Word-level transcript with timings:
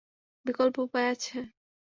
বিকল্প 0.45 0.75
উপায় 0.79 1.07
আছে? 1.13 1.37